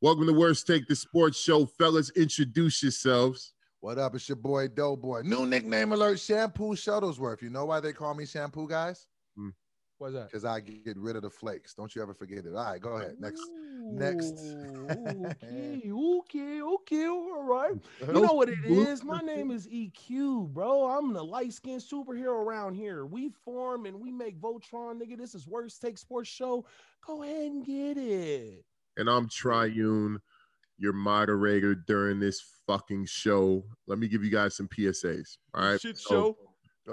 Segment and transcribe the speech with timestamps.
[0.00, 1.66] Welcome to Worst Take the Sports Show.
[1.66, 3.54] Fellas, introduce yourselves.
[3.80, 4.14] What up?
[4.14, 5.22] It's your boy Doughboy.
[5.22, 7.42] New nickname alert, Shampoo Shuttlesworth.
[7.42, 9.08] You know why they call me Shampoo, guys?
[9.36, 9.48] Hmm.
[9.98, 10.26] What's that?
[10.26, 11.74] Because I get rid of the flakes.
[11.74, 12.54] Don't you ever forget it.
[12.54, 13.16] All right, go ahead.
[13.18, 13.42] Next.
[13.90, 14.34] Next.
[14.88, 17.74] okay, okay, okay, all right.
[18.06, 19.02] You know what it is?
[19.02, 20.86] My name is EQ, bro.
[20.96, 23.04] I'm the light skinned superhero around here.
[23.04, 25.18] We form and we make Voltron, nigga.
[25.18, 26.66] This is Worst Take Sports Show.
[27.04, 28.64] Go ahead and get it.
[28.98, 30.18] And I'm Triune,
[30.76, 33.64] your moderator during this fucking show.
[33.86, 35.38] Let me give you guys some PSAs.
[35.54, 35.80] All right.
[35.80, 36.38] Shit So, show.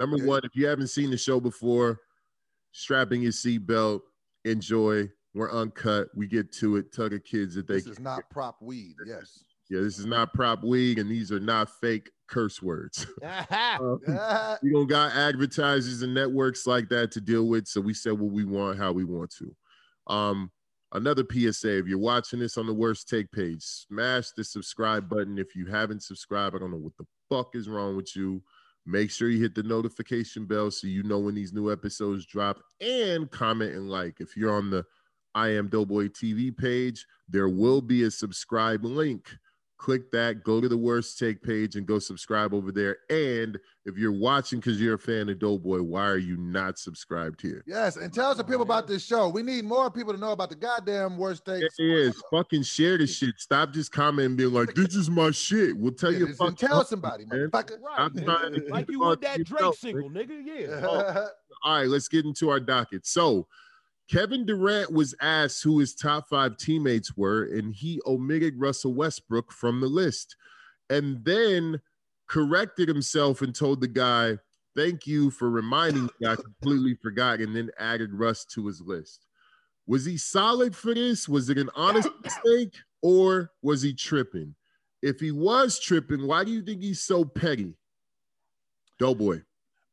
[0.00, 0.24] Number Okay.
[0.26, 2.00] one, if you haven't seen the show before,
[2.72, 4.02] strapping your seatbelt,
[4.44, 5.10] enjoy.
[5.34, 6.08] We're uncut.
[6.14, 6.92] We get to it.
[6.92, 8.94] Tell the kids that they This is not prop weed.
[9.06, 9.42] Yes.
[9.68, 13.06] Yeah, this is not prop weed, and these are not fake curse words.
[13.22, 13.78] Aha.
[14.08, 17.92] Uh, Ah, we don't got advertisers and networks like that to deal with, so we
[17.94, 19.56] said what we want, how we want to.
[20.12, 20.50] Um,
[20.92, 25.38] another PSA: if you're watching this on the Worst Take page, smash the subscribe button.
[25.38, 28.42] If you haven't subscribed, I don't know what the fuck is wrong with you.
[28.84, 32.62] Make sure you hit the notification bell so you know when these new episodes drop,
[32.80, 34.20] and comment and like.
[34.20, 34.84] If you're on the
[35.34, 39.28] I Am Doughboy TV page, there will be a subscribe link.
[39.78, 42.96] Click that, go to the Worst Take page, and go subscribe over there.
[43.10, 47.42] And if you're watching because you're a fan of Doughboy, why are you not subscribed
[47.42, 47.62] here?
[47.66, 47.96] yes.
[47.96, 49.28] And tell the people about this show.
[49.28, 51.62] We need more people to know about the goddamn worst take.
[51.62, 53.34] It is fucking share this shit.
[53.38, 56.34] Stop just commenting and being like, "This is my shit." We'll tell you.
[56.40, 57.50] and tell somebody, man.
[57.50, 57.78] motherfucker.
[57.96, 58.24] I'm Right.
[58.24, 60.42] trying to Like you on with that Drake single, nigga.
[60.44, 61.26] Yeah.
[61.64, 63.06] All right, let's get into our docket.
[63.06, 63.46] So,
[64.08, 69.52] Kevin Durant was asked who his top five teammates were, and he omitted Russell Westbrook
[69.52, 70.36] from the list,
[70.88, 71.80] and then
[72.28, 74.38] corrected himself and told the guy,
[74.76, 76.26] "Thank you for reminding me.
[76.26, 79.26] I completely forgot," and then added Russ to his list.
[79.86, 81.28] Was he solid for this?
[81.28, 84.54] Was it an honest mistake, or was he tripping?
[85.02, 87.76] If he was tripping, why do you think he's so petty?
[88.98, 89.42] Doughboy.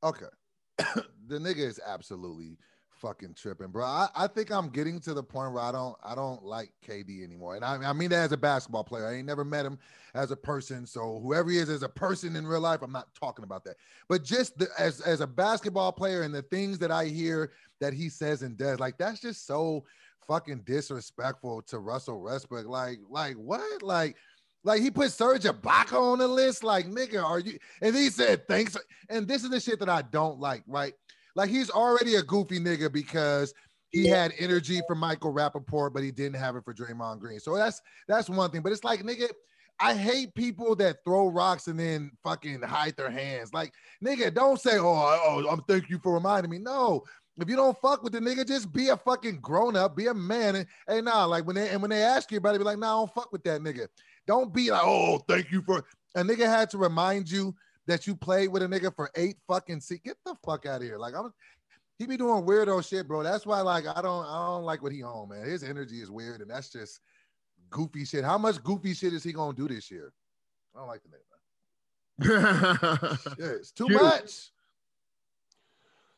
[0.01, 0.25] Okay.
[0.77, 2.57] the nigga is absolutely
[3.03, 3.83] fucking tripping, bro.
[3.83, 7.23] I, I think I'm getting to the point where I don't I don't like KD
[7.23, 7.55] anymore.
[7.55, 9.07] And I, I mean that as a basketball player.
[9.07, 9.77] I ain't never met him
[10.15, 10.87] as a person.
[10.87, 13.75] So whoever he is as a person in real life, I'm not talking about that.
[14.07, 17.93] But just the, as as a basketball player and the things that I hear that
[17.93, 19.83] he says and does, like that's just so
[20.25, 22.65] fucking disrespectful to Russell Westbrook.
[22.65, 23.83] Like, like what?
[23.83, 24.15] Like
[24.63, 26.63] like he put Serge Ibaka on the list.
[26.63, 27.59] Like, nigga, are you?
[27.81, 28.77] And he said thanks.
[29.09, 30.93] And this is the shit that I don't like, right?
[31.35, 33.53] Like he's already a goofy nigga because
[33.89, 37.39] he had energy for Michael Rappaport, but he didn't have it for Draymond Green.
[37.39, 38.61] So that's that's one thing.
[38.61, 39.29] But it's like, nigga,
[39.79, 43.53] I hate people that throw rocks and then fucking hide their hands.
[43.53, 43.73] Like,
[44.03, 46.59] nigga, don't say, oh, oh, I'm thank you for reminding me.
[46.59, 47.03] No.
[47.39, 50.13] If you don't fuck with the nigga, just be a fucking grown up, be a
[50.13, 50.55] man.
[50.55, 52.77] And hey, nah, like when they and when they ask you about it, be like,
[52.77, 53.87] nah, I don't fuck with that nigga.
[54.27, 55.83] Don't be like, oh, thank you for
[56.15, 57.55] a nigga had to remind you
[57.87, 60.83] that you played with a nigga for eight fucking se Get the fuck out of
[60.83, 60.97] here.
[60.97, 61.33] Like I'm
[61.99, 63.23] he be doing weirdo shit, bro.
[63.23, 65.45] That's why like I don't I don't like what he on, man.
[65.45, 66.99] His energy is weird, and that's just
[67.69, 68.23] goofy shit.
[68.23, 70.11] How much goofy shit is he gonna do this year?
[70.75, 73.17] I don't like the nigga, man.
[73.39, 74.51] Yeah, it's too much.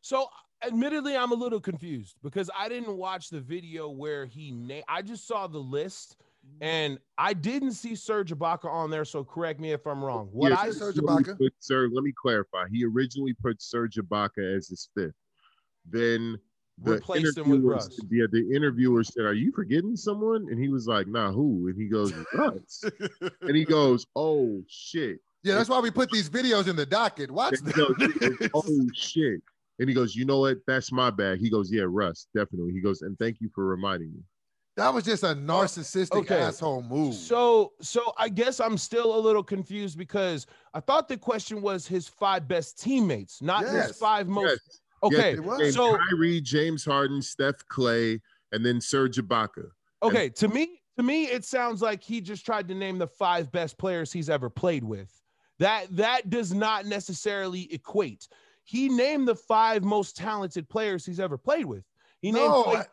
[0.02, 0.28] So,
[0.64, 5.02] admittedly, I'm a little confused because I didn't watch the video where he na- I
[5.02, 6.64] just saw the list Mm-hmm.
[6.64, 9.06] and I didn't see Serge Ibaka on there.
[9.06, 10.30] So, correct me if I'm wrong.
[10.32, 11.38] What Yeah, I Serge Ibaka?
[11.38, 12.66] Put Serge, let me clarify.
[12.72, 15.14] He originally put Serge Ibaka as his fifth.
[15.90, 16.38] Then
[16.84, 17.96] the Replaced him with interviewer Russ.
[17.96, 21.68] said- Yeah, the interviewer said, "Are you forgetting someone?" And he was like, "Nah, who?"
[21.70, 22.84] And he goes, "Russ."
[23.42, 27.30] and he goes, "Oh shit." Yeah, that's why we put these videos in the docket.
[27.32, 27.96] Watch And he goes,
[28.40, 28.50] this.
[28.54, 29.42] "Oh shit."
[29.80, 30.58] And he goes, "You know what?
[30.68, 34.12] That's my bad." He goes, "Yeah, Russ, definitely." He goes, "And thank you for reminding
[34.12, 34.20] me."
[34.78, 36.36] That was just a narcissistic Okay.
[36.42, 37.14] asshole move.
[37.16, 41.88] So, so I guess I'm still a little confused because I thought the question was
[41.88, 43.88] his five best teammates, not Yes.
[43.88, 44.60] his five most.
[44.68, 44.82] Yes.
[45.04, 45.60] Okay, It was.
[45.60, 48.20] Named so Kyrie, James Harden, Steph Clay,
[48.52, 49.70] and then Serge Ibaka.
[50.04, 53.52] okay, to me, to me, it sounds like he just tried to name the five
[53.52, 55.10] best players he's ever played with.
[55.60, 58.28] That that does not necessarily equate.
[58.64, 61.84] He named the five most talented players he's ever played with.
[62.20, 62.86] He named no, Clay- I-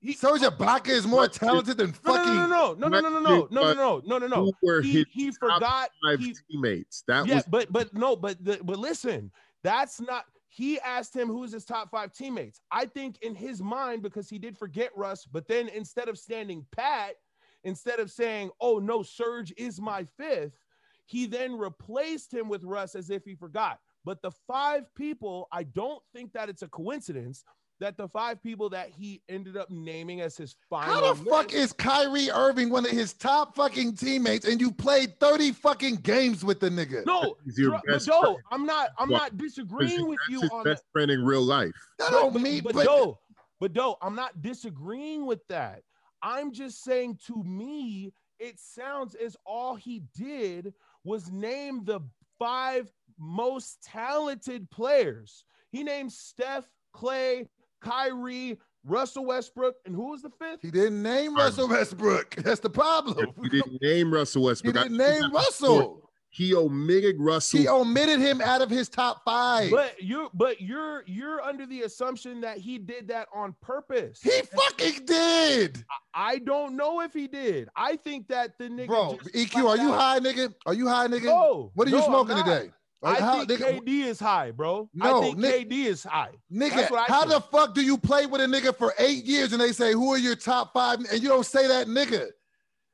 [0.00, 2.34] he- Serge Ibaka is more talented than fucking.
[2.34, 4.44] no, no, no, no, no, no, no, no, no, no, no, no, no, no.
[4.44, 5.90] Who were He he forgot.
[6.02, 7.04] five He, teammates?
[7.06, 9.30] That yeah, was but but no, but the, but listen,
[9.62, 10.24] that's not.
[10.48, 12.60] He asked him who's his top five teammates.
[12.72, 16.66] I think in his mind because he did forget Russ, but then instead of standing
[16.74, 17.14] pat,
[17.62, 20.58] instead of saying, "Oh no, Serge is my fifth,
[21.04, 23.78] he then replaced him with Russ as if he forgot.
[24.04, 27.44] But the five people, I don't think that it's a coincidence
[27.80, 30.92] that the five people that he ended up naming as his final.
[30.94, 35.18] How the fuck is Kyrie Irving one of his top fucking teammates and you played
[35.18, 37.04] 30 fucking games with the nigga?
[37.06, 38.38] No, your Dro- but best Joe.
[38.52, 38.90] I'm not.
[38.98, 40.92] I'm Well, not disagreeing with you his on best that.
[40.92, 41.72] friend in real life.
[41.98, 43.18] That don't but, mean but but- Joe,
[43.58, 45.82] but Joe, I'm not disagreeing with that.
[46.22, 52.00] I'm just saying to me, it sounds as all he did was name the
[52.38, 55.44] five most talented players.
[55.72, 57.46] He named Steph, Clay,
[57.80, 60.60] Kyrie, Russell Westbrook, and who was the fifth?
[60.62, 62.34] He didn't name Russell Westbrook.
[62.38, 63.26] That's the problem.
[63.42, 64.76] He didn't name Russell Westbrook.
[64.76, 66.10] I didn't name Russell.
[66.32, 67.58] He omitted Russell.
[67.58, 69.72] He omitted him out of his top five.
[69.72, 74.20] But you but you're you're under the assumption that he did that on purpose.
[74.22, 75.84] He fucking did.
[76.14, 77.68] I don't know if he did.
[77.74, 80.54] I think that the nigga Bro, just EQ, flat are you high, nigga?
[80.66, 81.24] Are you high, nigga?
[81.24, 81.72] No.
[81.74, 82.70] What are you no, I'm smoking today?
[83.02, 84.88] Or I how- think nigga, KD is high, bro.
[84.92, 86.32] No, I think KD is high.
[86.52, 87.32] Nigga, That's what I how think.
[87.32, 90.12] the fuck do you play with a nigga for eight years and they say, who
[90.12, 90.98] are your top five?
[90.98, 92.26] And you don't say that nigga.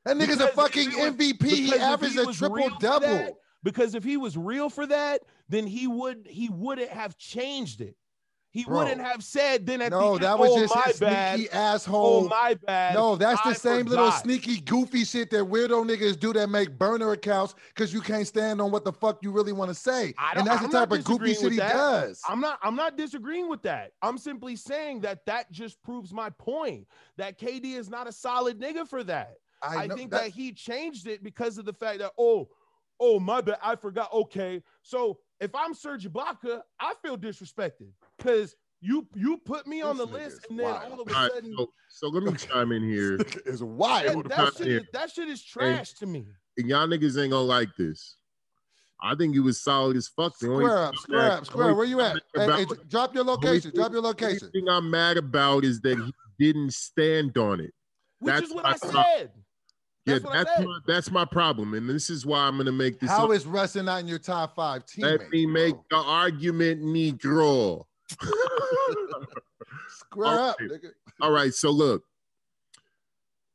[0.05, 1.49] That nigga's a Because if fucking was- MVP.
[1.49, 3.07] He averaged he a triple double.
[3.09, 7.81] that- Because if he was real for that, then he would he wouldn't have changed
[7.81, 7.97] it.
[8.57, 8.79] He Bro.
[8.79, 11.37] wouldn't have said then at the No, end, that was oh, just my his bad.
[11.37, 12.25] sneaky oh, asshole.
[12.25, 12.95] Oh my bad.
[12.95, 16.79] no, that's the I same little sneaky, goofy shit that weirdo niggas do that make
[16.79, 20.15] burner accounts because you can't stand on what the fuck you really want to say.
[20.19, 21.75] I And don't- that's I'm the type of goofy shit he that.
[21.75, 22.23] does.
[22.27, 23.93] I'm not I'm not disagreeing with that.
[24.01, 26.87] I'm simply saying that that just proves my point
[27.19, 29.35] that KD is not a solid nigga for that.
[29.61, 32.49] I, know think that, he changed it because of the fact that oh,
[33.01, 34.11] oh my bad, I forgot.
[34.15, 37.89] Okay, so if I'm Serge Ibaka, I feel disrespected
[38.19, 40.93] because you you put me on the list and then wild.
[40.93, 43.17] all of a All right, sudden so, so let me chime in here.
[43.47, 44.29] is that, wild.
[44.29, 44.79] that shit here.
[44.81, 46.27] is, that shit is trash to me.
[46.59, 48.17] And y'all niggas ain't gonna like this.
[49.03, 50.39] I think he was solid as fuck.
[50.39, 51.65] The only Square up, square that- up, square.
[51.67, 52.17] only Where you at?
[52.35, 53.71] Hey, hey, drop your location.
[53.71, 54.51] thing- Drop your only location.
[54.51, 56.15] thing I'm mad about is that he
[56.53, 57.73] didn't stand on it.
[58.21, 59.31] Which That's is what my I said.
[59.35, 59.43] Yeah,
[60.07, 63.11] That's what that's my, that's my problem, and this is why I'm gonna make this.
[63.11, 63.33] How up.
[63.33, 65.23] is Russell not in your top five teammates?
[65.25, 65.83] Let me make bro?
[65.91, 67.85] the argument, Negro.
[69.89, 70.75] square up, Okay.
[70.75, 70.91] nigga.
[71.21, 72.05] All right, so look,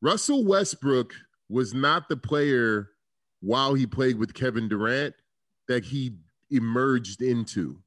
[0.01, 1.13] Russell Westbrook
[1.47, 2.89] was not the player
[3.39, 5.15] while he played with Kevin Durant
[5.67, 6.15] that he
[6.49, 7.81] emerged into.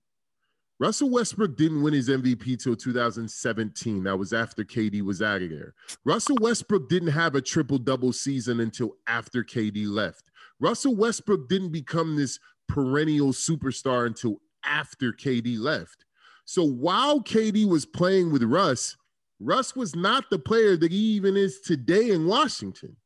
[0.81, 4.03] Russell Westbrook didn't win his MVP till 2017.
[4.03, 5.75] That was after KD was out of there.
[6.05, 10.31] Russell Westbrook didn't have a triple double season until after KD left.
[10.59, 16.05] Russell Westbrook didn't become this perennial superstar until after KD left.
[16.45, 18.97] So while KD was playing with Russ,
[19.39, 22.97] Russ was not the player that he even is today in Washington.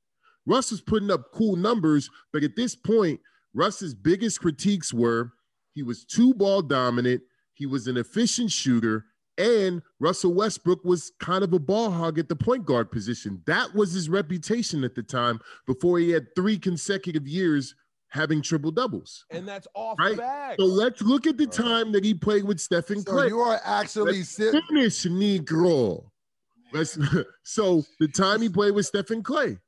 [0.46, 3.20] Russ was putting up cool numbers, but at this point,
[3.52, 5.32] Russ's biggest critiques were
[5.74, 7.22] he was too ball dominant,
[7.58, 9.04] he was an efficient shooter,
[9.36, 13.42] and Russell Westbrook was kind of a ball hog at the point guard position.
[13.46, 17.74] That was his reputation at the time before he had three consecutive years
[18.10, 19.24] having triple doubles.
[19.30, 20.16] And that's off Right.
[20.16, 20.56] facts.
[20.58, 23.26] So let's look at the time that he played with Stephen So Clay.
[23.28, 24.62] you are actually Let's sitting.
[24.68, 26.10] finish, Negro.
[26.72, 26.98] Let's,
[27.44, 29.58] so the time he played with Stephen Clay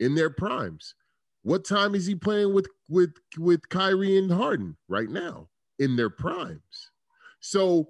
[0.00, 0.94] in their primes.
[1.42, 5.48] What time is he playing with with with Kyrie and Harden right now
[5.80, 6.91] in their primes?
[7.42, 7.88] So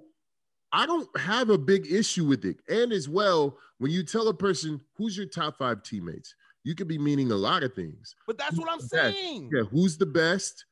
[0.71, 2.57] I don't have a big issue with it.
[2.67, 6.33] And as well, when you tell a person who's your top five teammates,
[6.63, 8.15] you could be meaning a lot of things.
[8.25, 9.49] but that's what I'm saying.
[9.53, 10.65] Yeah, who's the best?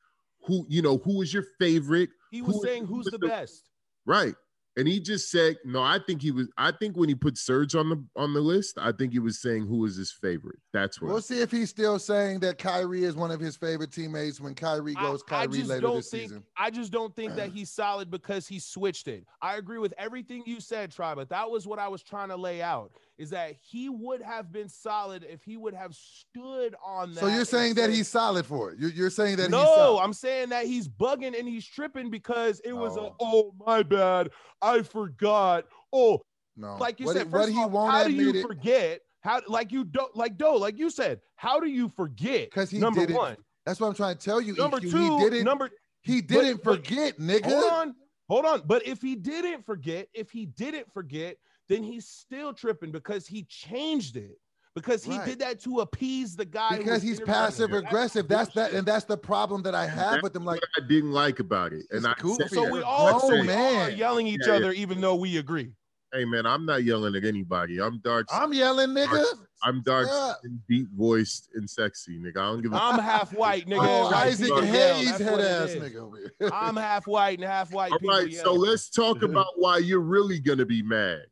[0.46, 0.98] Who you know?
[0.98, 2.10] Who is your favorite?
[2.32, 3.68] He was Who- saying who who's the the- best.
[4.04, 4.34] Right.
[4.76, 7.74] And he just said, no, I think he was, I think when he put Serge
[7.74, 10.58] on the on the list, I think he was saying who was his favorite.
[10.72, 13.92] That's what We'll see if he's still saying that Kyrie is one of his favorite
[13.92, 16.42] teammates when Kyrie I- goes I, Kyrie just later don't this think season.
[16.56, 19.26] I just don't think that he's solid because he switched it.
[19.42, 22.36] I agree with everything you said, Try, but that was what I was trying to
[22.36, 22.92] lay out.
[23.22, 27.20] Is that he would have been solid if he would have stood on that.
[27.20, 28.78] So you're saying that said- he's solid for it.
[28.80, 30.00] You're, you're saying that he's no.
[30.02, 33.16] I'm saying that he's bugging and he's tripping because it was a Oh.
[33.20, 35.66] oh my bad, I forgot.
[35.92, 36.20] Oh,
[36.56, 36.76] no.
[36.78, 39.00] like you what, said, first what all, won't how do you it forget?
[39.20, 42.50] How like you don't like Doe, like you said, how do you forget?
[42.50, 44.54] 'Cause he number didn't one, That's what I'm trying to tell you.
[44.56, 44.90] number EQ.
[44.90, 45.44] two, he didn't.
[45.44, 45.70] number
[46.02, 47.44] he didn't but- forget, nigga.
[47.44, 47.94] hold on,
[48.28, 48.62] hold on.
[48.66, 51.36] But if he didn't forget, if he didn't forget,
[51.72, 54.38] then he's still tripping because he changed it.
[54.74, 55.26] Because he Right.
[55.26, 56.78] did that to appease the guy.
[56.78, 60.34] Because he's passive aggressive That's that, and that's the problem that I have That's with
[60.36, 60.46] him.
[60.46, 61.84] Like, what I didn't like about it.
[61.90, 62.44] And I goofy.
[62.44, 63.98] said, So we You're so grown we all are man.
[63.98, 64.56] yelling each Yeah, yeah.
[64.60, 65.72] other, even though we agree.
[66.14, 67.80] hey man, I'm not yelling at anybody.
[67.82, 68.26] I'm dark.
[68.32, 69.24] I'm yelling, nigga.
[69.62, 70.32] I'm dark, Yeah.
[70.42, 72.36] and deep voiced and sexy, nigga.
[72.38, 73.78] I don't give a I'm half white, nigga.
[73.86, 74.62] Oh, White Isaac people.
[74.62, 76.50] Hayes head ass nigga.
[76.52, 78.14] I'm half white and half white All people.
[78.14, 81.26] right, so let's talk about why you're really gonna be mad.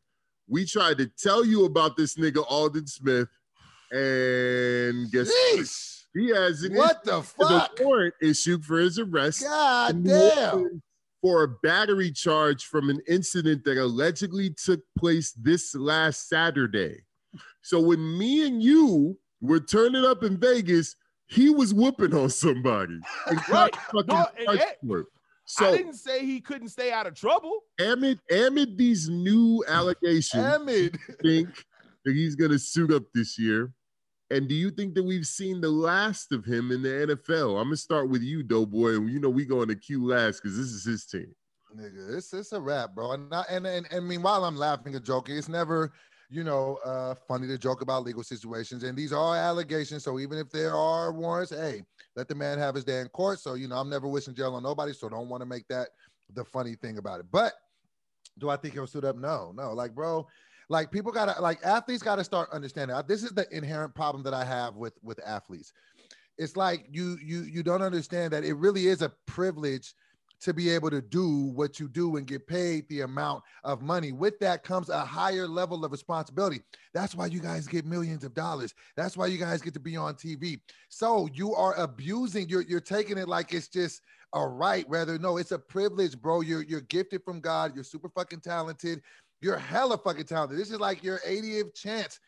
[0.50, 3.28] We tried to tell you about this nigga Aldon Smith,
[3.92, 5.69] and guess what?
[6.12, 7.78] He has an What the issue- the fuck?
[7.80, 10.83] warrant issued for his arrest God damn.
[11.23, 17.04] For a battery charge from an incident that allegedly took place this last Saturday.
[17.62, 22.99] So when me and you were turning up in Vegas, he was whooping on somebody
[23.26, 25.04] fucking No, and- and-
[25.59, 25.64] it.
[25.64, 27.61] I didn't say he couldn't stay out of trouble.
[27.78, 30.99] amid amid these new allegations, Amid.
[31.23, 31.49] think
[32.04, 33.73] that he's going to suit up this year?
[34.30, 37.61] And do you think that we've seen the last of him in the NFL?
[37.61, 40.57] I'm gonna start with you, Doughboy, and you know we going to Q last because
[40.57, 41.35] this is his team.
[41.76, 43.12] Nigga, it's it's a rap, bro.
[43.12, 45.37] And not, and and and meanwhile, I'm laughing and joking.
[45.37, 45.92] It's never,
[46.30, 48.84] you know, uh, funny to joke about legal situations.
[48.84, 50.04] And these are allegations.
[50.04, 51.82] So even if there are warrants, hey,
[52.14, 53.40] let the man have his day in court.
[53.40, 54.92] So you know, I'm never wishing jail on nobody.
[54.92, 55.88] So don't want to make that
[56.32, 57.26] the funny thing about it.
[57.30, 57.54] But
[58.38, 59.16] do I think he'll suit up?
[59.16, 59.72] No, no.
[59.72, 60.26] Like, bro,
[60.68, 62.96] like people gotta like athletes gotta start understanding.
[63.08, 65.72] This is the inherent problem that I have with with athletes.
[66.38, 69.94] It's like you you you don't understand that it really is a privilege
[70.40, 74.12] to be able to do what you do and get paid the amount of money.
[74.12, 76.62] With that comes a higher level of responsibility.
[76.94, 78.75] That's why you guys get millions of dollars.
[78.97, 80.61] That's why you guys get to be on TV.
[80.88, 84.00] So you are abusing, you're, you're taking it like it's just
[84.32, 86.40] a right, rather, no, it's a privilege, bro.
[86.40, 87.75] You're, you're gifted from God.
[87.75, 89.02] You're super fucking talented.
[89.42, 90.59] You're hella fucking talented.
[90.59, 92.18] This is like your 80th chance.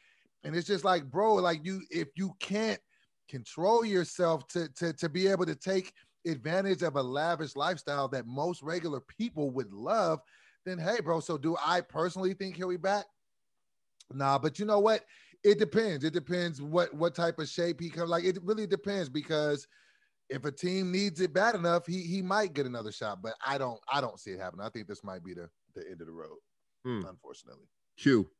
[0.45, 2.81] And it's just like, bro, like you, if you can't
[3.29, 5.95] control yourself to, to, to be able to take
[6.27, 10.21] advantage of a lavish lifestyle that most regular people would love,
[10.65, 11.21] then hey, bro.
[11.21, 13.07] So do I personally think he'll be back?
[14.13, 15.05] Nah, but you know what?
[15.43, 16.05] It depends.
[16.05, 18.11] It depends what what type of shape he comes.
[18.11, 19.67] Like it really depends because
[20.31, 23.23] if a team needs it bad enough, he he might get another shot.
[23.23, 24.65] But I don't I don't see it happening.
[24.67, 26.37] I think this might be the the end of the road,
[26.85, 27.05] Hmm.
[27.07, 27.67] unfortunately.
[27.97, 28.31] Q.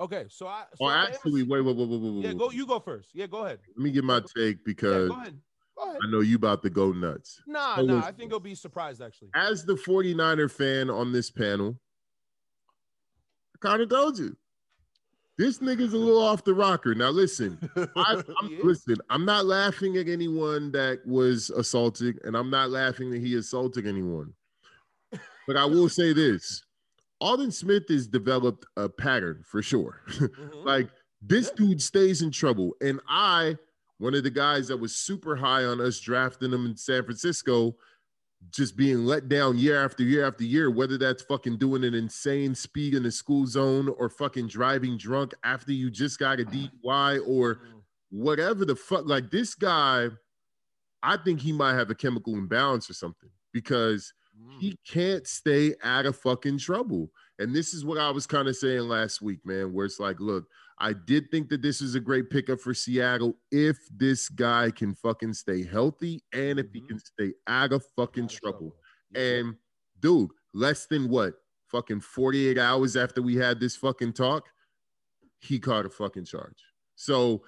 [0.00, 0.64] Okay, so I.
[0.74, 2.24] So Or I- actually, wait, wait, wait, wait, wait, wait.
[2.24, 2.50] yeah, go.
[2.50, 3.10] You go first.
[3.14, 3.60] Yeah, go ahead.
[3.68, 5.14] Let me get my take because go ahead.
[5.14, 5.40] Go ahead.
[5.80, 7.40] I know you about to go nuts.
[7.46, 8.04] Nah, So nah.
[8.04, 9.30] I think he'll be surprised actually.
[9.34, 11.78] As the 49er fan on this panel,
[13.54, 14.36] I kind of told you.
[15.38, 16.94] This nigga's a little off the rocker.
[16.94, 17.58] Now listen,
[17.96, 18.96] I, I'm listen.
[19.08, 23.86] I'm not laughing at anyone that was assaulted, and I'm not laughing that he assaulted
[23.86, 24.34] anyone.
[25.46, 26.62] But I will say this:
[27.20, 30.02] Aldon Smith has developed a pattern for sure.
[30.10, 30.64] Mhm.
[30.66, 30.90] like
[31.22, 33.56] this dude stays in trouble, and I,
[34.02, 37.76] one of the guys that was super high on us drafting him in San Francisco,
[38.50, 42.52] just being let down year after year after year, whether that's fucking doing an insane
[42.56, 47.20] speed in the school zone or fucking driving drunk after you just got a DUI
[47.24, 47.60] or
[48.10, 49.06] whatever the fuck.
[49.06, 50.08] Like this guy,
[51.04, 54.60] I think he might have a chemical imbalance or something because Mm.
[54.60, 57.10] he can't stay out of fucking trouble.
[57.38, 60.18] And this is what I was kind of saying last week, man, where it's like,
[60.20, 60.46] look,
[60.78, 64.94] I did think that this is a great pickup for Seattle if this guy can
[64.94, 66.88] fucking stay healthy and if he Mhm.
[66.88, 68.76] can stay out of fucking Out of trouble.
[69.10, 69.20] Yeah.
[69.20, 69.56] And
[70.00, 71.34] dude, less than what?
[71.68, 74.48] Fucking 48 hours after we had this fucking talk,
[75.40, 76.62] he caught a fucking charge.
[76.96, 77.44] So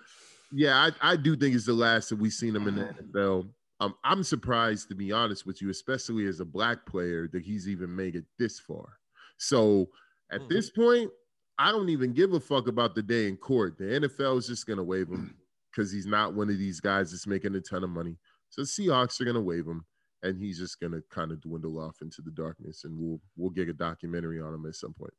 [0.52, 3.52] yeah, I, I do think it's the last that we've seen him in the NFL.
[3.81, 7.69] Um, I'm surprised to be honest with you, especially as a black player, that he's
[7.69, 8.99] even made it this far.
[9.37, 9.90] So
[10.31, 10.49] at Mhm.
[10.49, 11.11] this point,
[11.58, 13.78] I don't even give a fuck about the day in court.
[13.78, 15.37] The NFL is just gonna waive him
[15.70, 18.16] because he's not one of these guys that's making a ton of money.
[18.50, 19.84] So Seahawks are gonna waive him,
[20.23, 23.68] and he's just gonna kind of dwindle off into the darkness, and we'll we'll get
[23.68, 25.14] a documentary on him at some point.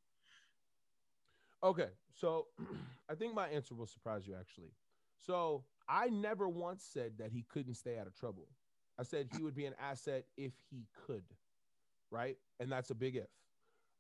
[1.64, 2.48] Okay, so
[3.10, 4.72] I think my answer will surprise you actually.
[5.18, 8.48] So I never once said that he couldn't stay out of trouble.
[9.00, 11.24] I said he would be an asset if he could,
[12.12, 12.38] right?
[12.60, 13.28] And that's a big if.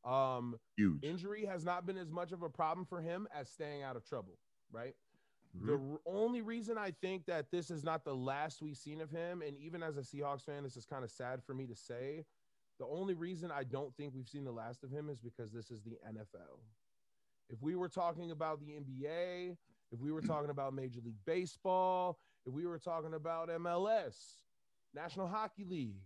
[0.05, 1.03] Um, Huge.
[1.03, 4.05] injury has not been as much of a problem for him as staying out of
[4.05, 4.37] trouble,
[4.71, 4.95] right?
[5.57, 5.65] Mhm.
[5.65, 9.09] The r- only reason I think that this is not the last we've seen of
[9.09, 11.75] him, and even as a Seahawks fan, this is kind of sad for me to
[11.75, 12.25] say.
[12.77, 15.71] The only reason I don't think we've seen the last of him is because this
[15.71, 16.59] is the NFL.
[17.49, 19.57] If we were talking about the NBA,
[19.91, 24.41] if we were talking about Major League Baseball, if we were talking about MLS,
[24.93, 26.03] National Hockey League,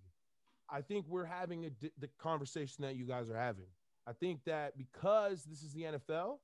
[0.69, 3.65] I think we're having a di- the conversation that you guys are having.
[4.09, 6.37] I think that because this is the NFL,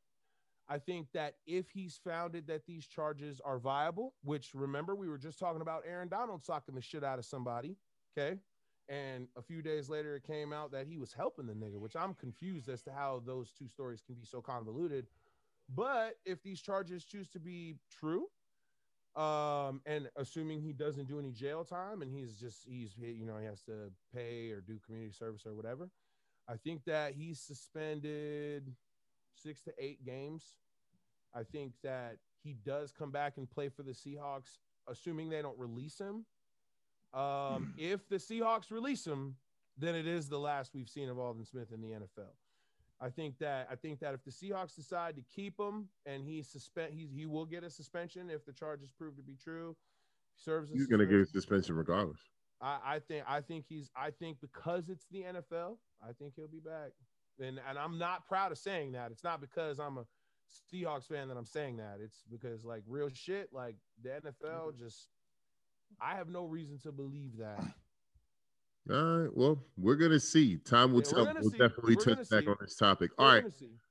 [0.69, 5.17] I think that if he's founded that these charges are viable, which remember we were
[5.17, 7.75] just talking about Aaron Donald socking the shit out of somebody,
[8.15, 8.37] okay?
[8.87, 11.95] And a few days later, it came out that he was helping the nigga, which
[11.95, 15.07] I'm confused as to how those two stories can be so convoluted.
[15.73, 18.27] But if these charges choose to be true,
[19.15, 23.37] um, and assuming he doesn't do any jail time and he's just he's you know
[23.37, 25.89] he has to pay or do community service or whatever,
[26.47, 28.73] I think that he's suspended
[29.35, 30.57] six to eight games.
[31.33, 35.57] I think that he does come back and play for the Seahawks, assuming they don't
[35.57, 36.25] release him.
[37.13, 39.35] Um, if the Seahawks release him,
[39.77, 42.31] then it is the last we've seen of Aldon Smith in the NFL.
[43.01, 46.41] I think that I think that if the Seahawks decide to keep him and he
[46.41, 49.75] suspend he's he will get a suspension if the charges prove to be true.
[50.37, 52.19] Serves he's going to get a suspension regardless.
[52.61, 56.47] I, I think I think he's I think because it's the NFL, I think he'll
[56.47, 56.91] be back.
[57.39, 59.11] And and I'm not proud of saying that.
[59.11, 60.05] It's not because I'm a
[60.71, 61.97] Seahawks fan that I'm saying that.
[62.01, 64.83] It's because like real shit, like the NFL mm-hmm.
[64.83, 65.07] just
[66.01, 67.63] I have no reason to believe that.
[68.91, 69.29] All right.
[69.35, 70.57] Well, we're gonna see.
[70.57, 71.33] Time will yeah, tell.
[71.41, 71.57] We'll see.
[71.57, 72.47] definitely we're touch back see.
[72.47, 73.11] on this topic.
[73.17, 73.45] All we're right.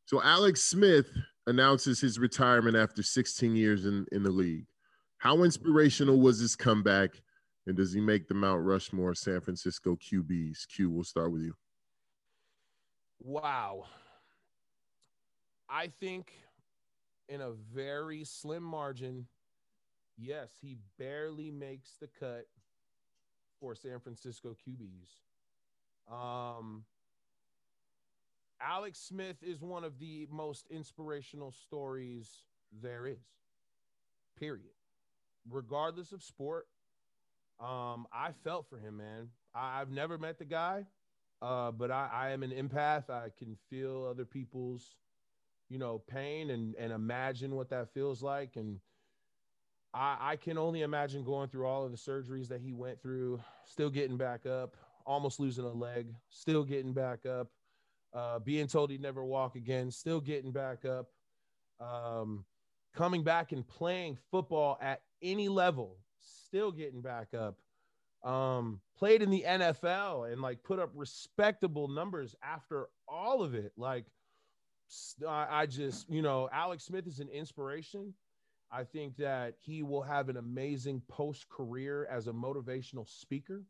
[0.06, 1.06] So Alex Smith
[1.46, 4.66] announces his retirement after 16 years in, in the league.
[5.18, 7.10] How inspirational was his comeback?
[7.66, 10.68] And does he make the Mount Rushmore San Francisco QBs?
[10.68, 11.54] Q, we'll start with you.
[13.20, 13.84] Wow.
[15.68, 16.32] I think
[17.28, 19.26] in a very slim margin,
[20.18, 22.44] yes, he barely makes the cut
[23.60, 25.08] for San Francisco QBs.
[26.12, 26.84] Um,
[28.60, 32.30] Alex Smith is one of the most inspirational stories
[32.82, 33.24] there is,
[34.38, 34.74] period.
[35.48, 36.66] Regardless of sport,
[37.60, 39.28] um, I felt for him, man.
[39.54, 40.86] I, have never met the guy,
[41.40, 43.10] uh, but I, I am an empath.
[43.10, 44.96] I can feel other people's,
[45.68, 48.56] you know, pain and and imagine what that feels like.
[48.56, 48.80] And
[49.92, 53.40] I, I can only imagine going through all of the surgeries that he went through,
[53.64, 57.48] still getting back up, almost losing a leg, still getting back up,
[58.12, 61.06] uh, being told he'd never walk again, still getting back up,
[61.78, 62.44] um,
[62.94, 67.56] coming back and playing football at any level still getting back up.
[68.28, 73.72] Um, played in the NFL and like put up respectable numbers after all of it.
[73.76, 74.06] Like,
[75.28, 78.14] I, I just, you know, Alex Smith is an inspiration.
[78.70, 83.62] I think that he will have an amazing post career as a motivational speaker.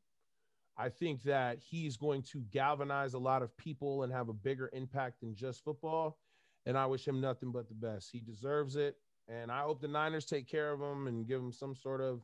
[0.77, 4.71] I think that he's going to galvanize a lot of people and have a bigger
[4.73, 6.19] impact than just football.
[6.67, 8.11] And I wish him nothing but the best.
[8.11, 8.97] He deserves it.
[9.29, 12.23] And I hope the Niners take care of him and give him some sort of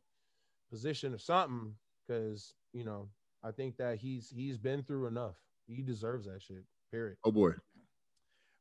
[0.71, 1.75] position or something
[2.07, 3.09] because you know
[3.43, 5.37] I think that he's he's been through enough.
[5.67, 6.65] He deserves that shit.
[6.91, 7.17] Period.
[7.25, 7.53] Oh boy.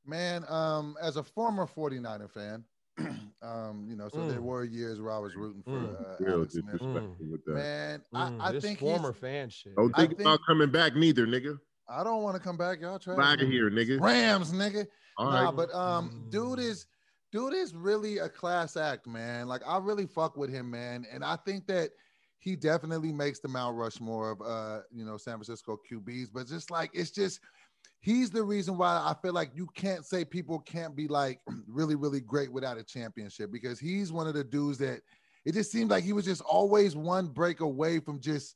[0.06, 2.64] Man, um, as a former 49er fan,
[3.42, 4.30] um, you know, so mm.
[4.30, 6.30] there were years where I was rooting for mm.
[6.30, 6.82] uh, Alex Smith.
[6.82, 7.48] Mm.
[7.48, 9.76] Man, I, I this think former fan shit.
[9.76, 11.60] Don't think, think about coming back neither, nigga.
[11.88, 12.82] I don't want to come back.
[12.82, 13.16] Y'all try.
[13.16, 14.00] Back here, nigga.
[14.00, 14.88] Rams, nigga.
[15.18, 15.56] All nah, right.
[15.56, 16.88] but um, dude is
[17.32, 19.48] dude is really a class act, man.
[19.48, 21.06] Like I really fuck with him, man.
[21.12, 21.92] And I think that
[22.40, 26.30] he definitely makes the Mount Rushmore of uh, you know, San Francisco QBs.
[26.34, 27.40] But just like it's just
[28.00, 31.96] he's the reason why I feel like you can't say people can't be like really,
[31.96, 35.02] really great without a championship because he's one of the dudes that
[35.46, 38.56] it just seemed like he was just always one break away from just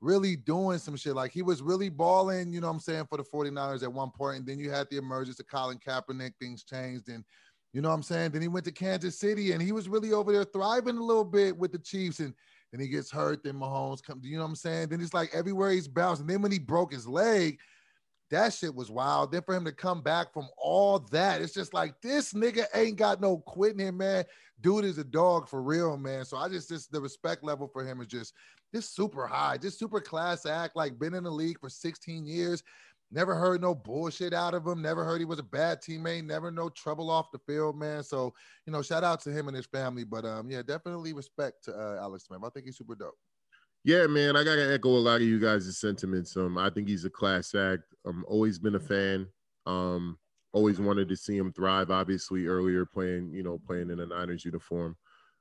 [0.00, 1.14] really doing some shit.
[1.14, 4.10] Like he was really balling, you know what I'm saying, for the 49ers at one
[4.10, 4.38] point.
[4.38, 7.08] And then you had the emergence of Colin Kaepernick, things changed.
[7.08, 7.24] And
[7.72, 8.32] you know what I'm saying?
[8.32, 11.24] Then he went to Kansas City and he was really over there thriving a little
[11.24, 12.20] bit with the Chiefs.
[12.20, 12.34] And
[12.70, 13.42] then he gets hurt.
[13.42, 14.88] Then Mahomes comes, you know what I'm saying?
[14.88, 16.26] Then it's like everywhere he's bouncing.
[16.26, 17.58] Then when he broke his leg,
[18.30, 19.32] that shit was wild.
[19.32, 22.96] Then for him to come back from all that, it's just like this nigga ain't
[22.96, 24.24] got no quitting him, man.
[24.60, 26.24] Dude is a dog for real, man.
[26.24, 28.32] So I just, just the respect level for him is just,
[28.74, 30.76] just super high, just super class act.
[30.76, 32.62] Like been in the league for 16 years.
[33.14, 34.80] Never heard no bullshit out of him.
[34.80, 36.24] Never heard he was a bad teammate.
[36.24, 38.02] Never no trouble off the field, man.
[38.02, 38.32] So
[38.66, 40.04] you know, shout out to him and his family.
[40.04, 42.40] But um, yeah, definitely respect to uh, Alex Smith.
[42.44, 43.18] I think he's super dope.
[43.84, 46.36] Yeah, man, I gotta echo a lot of you guys' sentiments.
[46.36, 47.82] Um, I think he's a class act.
[48.06, 49.26] I'm always been a fan.
[49.66, 50.18] Um,
[50.52, 51.90] always wanted to see him thrive.
[51.90, 54.96] Obviously, earlier playing, you know, playing in a Niners uniform.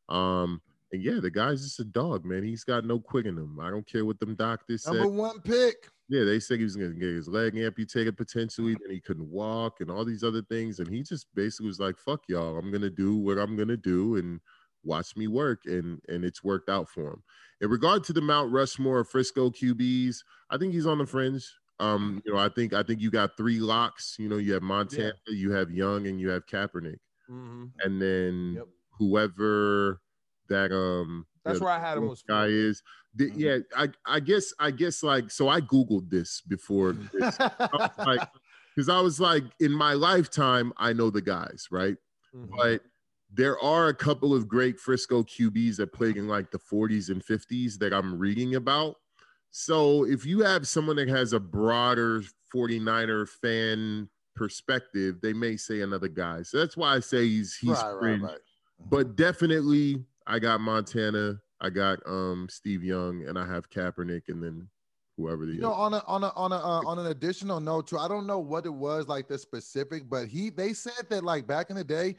[0.10, 2.44] Um, and yeah, the guy's just a dog, man.
[2.44, 3.60] He's got no quick in him.
[3.62, 4.92] I don't care what them doctors say.
[4.92, 5.18] Number said.
[5.18, 5.88] one pick.
[6.12, 9.32] Yeah, they said he was going to get his leg amputated potentially, then he couldn't
[9.32, 10.80] walk and all these other things.
[10.80, 12.58] And he just basically was like, fuck y'all.
[12.58, 14.41] I'm going to do what I'm going to do and
[14.84, 15.62] watch me work.
[15.63, 17.24] And, and it's worked out for him.
[17.62, 20.17] In regard to the Mount Rushmore Frisco QBs,
[20.50, 21.50] I think he's on the fringe.
[21.80, 24.17] Um, you know, I think I think you got three locks.
[24.19, 25.34] You know, you have Montana, yeah.
[25.34, 27.00] you have Young, and you have Kaepernick.
[27.30, 27.65] Mm-hmm.
[27.80, 28.67] And then yep.
[29.00, 30.02] whoever
[30.50, 32.84] that um that's where I had him was guy is.
[33.16, 33.40] The, mm-hmm.
[33.40, 37.40] Yeah, I I guess I guess like so I googled this before this.
[37.40, 38.28] like
[38.76, 41.98] because I was like in my lifetime I know the guys right,
[42.36, 42.56] mm-hmm.
[42.56, 42.82] but
[43.34, 47.24] there are a couple of great Frisco QBs that played in like the 40s and
[47.24, 48.98] 50s that I'm reading about.
[49.52, 52.24] So if you have someone that has a broader
[52.54, 56.42] 49er fan perspective, they may say another guy.
[56.44, 58.40] So that's why I say he's he's right, right, right.
[58.90, 64.44] But definitely, I got Montana, I got um Steve Young, and I have Kaepernick, and
[64.44, 64.68] then
[65.18, 67.88] whoever the You know, on a on a on a uh, on an additional note
[67.88, 71.24] too, I don't know what it was like the specific, but he they said that
[71.24, 72.16] like back in the day,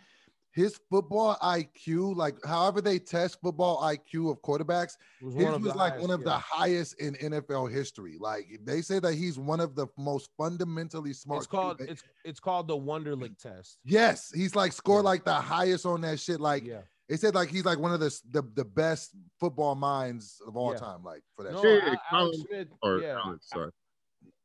[0.55, 5.93] his football IQ, like however they test football IQ of quarterbacks, Was his was like
[5.95, 6.25] highest, one of yeah.
[6.25, 8.17] the highest in NFL history.
[8.21, 11.38] Like they say that he's one of the most fundamentally smart.
[11.38, 11.88] It's called QB.
[11.91, 13.79] it's it's called the Wonderlic test.
[13.85, 15.11] yes, he's like scored Yeah.
[15.11, 16.38] like the highest on that shit.
[16.41, 16.83] Like yeah.
[17.09, 20.73] They said, like he's like one of the the, the best football minds of all
[20.73, 20.79] Yeah.
[20.79, 21.03] time.
[21.05, 21.53] Like for that.
[21.53, 21.85] No, shit.
[21.85, 22.69] Yeah, Alex Smith.
[22.83, 23.71] or yeah, Alex, sorry.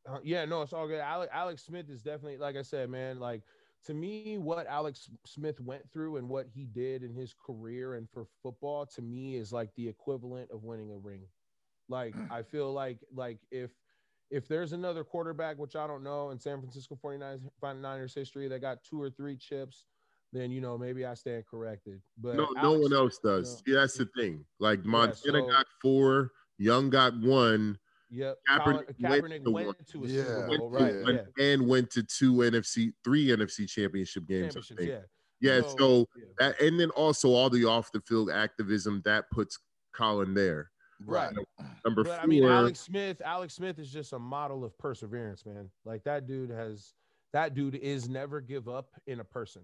[0.09, 0.99] Uh, yeah, no, it's all good.
[1.01, 3.43] Alex, Alex Smith is definitely, like I said, man, like
[3.85, 8.09] to me, what Alex Smith went through and what he did in his career and
[8.09, 11.23] for football, to me, is like the equivalent of winning a ring.
[11.89, 13.71] Like, I feel like, like if,
[14.29, 18.59] if there's another quarterback, which I don't know, in San Francisco 49ers, 49ers history, that
[18.59, 19.85] got two or three chips,
[20.37, 22.01] then, you know, maybe I stand corrected.
[22.17, 23.55] But No, no one else does.
[23.55, 23.61] no.
[23.65, 24.45] See, that's the thing.
[24.59, 27.77] Like Montana so- got four, Young got one,
[28.09, 28.37] Yep.
[28.49, 30.23] Kaepernick Colin- went Kaepernick to went to a Yeah.
[30.23, 30.93] Super Bowl, right?
[30.95, 31.09] yeah.
[31.37, 31.43] Yeah.
[31.53, 34.55] and went to two NFC, three NFC championship games.
[34.55, 34.81] I think.
[34.89, 35.01] yeah.
[35.39, 36.23] Yeah, so yeah.
[36.39, 39.59] that, and then also all the off the field activism that puts
[39.93, 40.71] Colin there.
[41.05, 41.31] Right.
[41.85, 45.45] Number But four, I mean, Alex Smith, Alex Smith is just a model of perseverance,
[45.45, 45.69] man.
[45.85, 46.95] Like that dude has,
[47.33, 49.61] that dude is never give up in a person.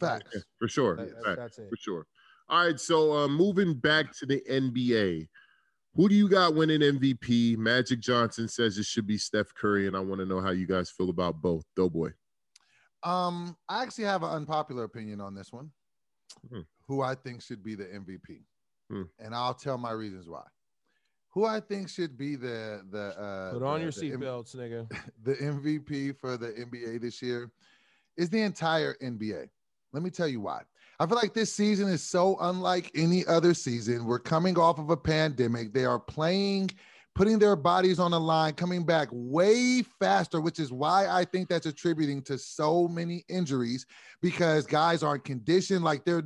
[0.00, 0.30] Facts.
[0.34, 1.68] yeah, for sure, That- yeah, that's, it.
[1.70, 2.06] for sure.
[2.48, 5.28] All right, so uh, moving back to the NBA,
[5.94, 7.56] who do you got winning MVP?
[7.56, 10.66] Magic Johnson says it should be Steph Curry, and I want to know how you
[10.66, 11.64] guys feel about both.
[11.74, 12.12] Doughboy.
[13.02, 15.70] Um, I actually have an unpopular opinion on this one.
[16.50, 16.60] Hmm.
[16.88, 18.42] Who I think should be the MVP,
[18.90, 19.02] Hmm.
[19.18, 20.44] and I'll tell my reasons why.
[21.30, 24.54] Who I think should be the the uh, Put on the- your the M- seatbelts,
[24.56, 24.88] nigga.
[25.24, 27.50] the MVP for the NBA this year
[28.16, 29.48] is the entire NBA.
[29.96, 30.60] Let me tell you why.
[31.00, 34.04] I feel like this season is so unlike any other season.
[34.04, 35.72] We're coming off of a pandemic.
[35.72, 36.72] They are playing,
[37.14, 41.48] putting their bodies on the line, coming back way faster, which is why I think
[41.48, 43.86] that's attributing to so many injuries
[44.20, 46.22] because guys aren't conditioned like they're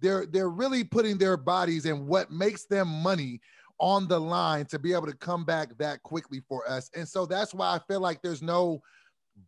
[0.00, 3.42] they're they're, really putting their bodies and what makes them money
[3.78, 6.88] on the line to be able to come back that quickly for us.
[6.96, 8.80] And so that's why I feel like there's no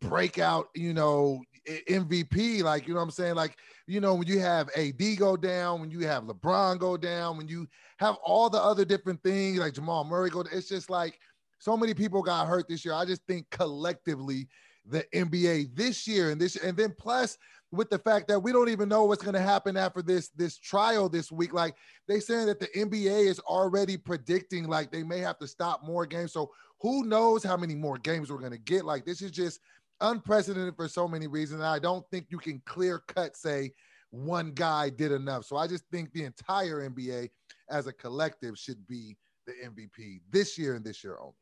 [0.00, 1.40] breakout, you know,
[1.88, 2.62] MVP.
[2.62, 3.34] Like, you know what I'm saying?
[3.34, 7.36] Like, you know, when you have AD go down, when you have LeBron go down,
[7.36, 7.66] when you
[7.98, 11.18] have all the other different things like Jamal Murray go, it's just like
[11.58, 12.94] so many people got hurt this year.
[12.94, 14.48] I just think collectively
[14.86, 17.38] the NBA this year and this and then plus
[17.74, 20.58] with the fact that we don't even know what's going to happen after this this
[20.58, 21.52] trial this week.
[21.52, 21.74] Like
[22.08, 26.06] they saying that the NBA is already predicting like they may have to stop more
[26.06, 26.32] games.
[26.32, 28.84] So who knows how many more games we're going to get?
[28.84, 29.60] Like this is just
[30.00, 31.60] unprecedented for so many reasons.
[31.60, 33.72] And I don't think you can clear cut say
[34.10, 35.44] one guy did enough.
[35.44, 37.30] So I just think the entire NBA
[37.70, 41.34] as a collective should be the MVP this year and this year only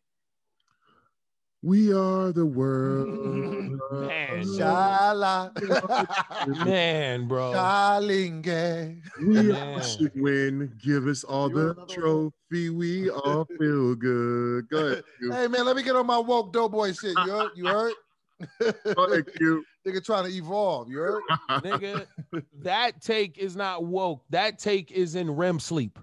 [1.64, 3.09] We are the world.
[3.09, 3.79] Man.
[4.42, 5.53] Shala.
[6.64, 7.53] Man, bro.
[7.53, 9.01] Shalinge.
[9.25, 9.83] We Man.
[9.83, 10.72] should win.
[10.83, 12.70] Give us all You the want another trophy.
[12.70, 14.68] We all feel good.
[14.70, 15.05] Go ahead.
[15.20, 15.31] Q.
[15.31, 17.16] Hey man, let me get on my woke doughboy shit.
[17.25, 17.51] You heard?
[17.55, 17.92] You heard?
[18.96, 19.64] Go ahead, Q.
[19.87, 20.90] Nigga trying to evolve.
[20.90, 21.22] You heard?
[21.51, 22.07] Nigga,
[22.62, 24.25] that take is not woke.
[24.31, 25.96] That take is in REM sleep.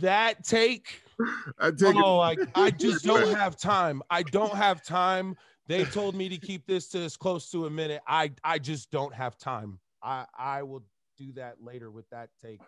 [0.00, 1.02] That take,
[1.58, 2.02] I take it.
[2.04, 4.02] oh, I, I just don't have time.
[4.10, 5.36] I don't have time.
[5.66, 8.02] They told me to keep this to as close to a minute.
[8.06, 9.78] I I just don't have time.
[10.02, 10.84] I I will
[11.16, 12.60] do that later with that take.